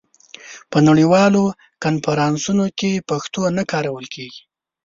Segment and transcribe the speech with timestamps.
[0.71, 1.43] په نړیوالو
[1.83, 4.41] کنفرانسونو کې پښتو نه کارول کېږي.